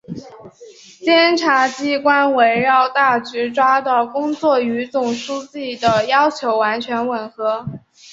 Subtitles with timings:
[1.03, 7.63] 检察机关围绕大局抓的工作与总书记的要求完全吻合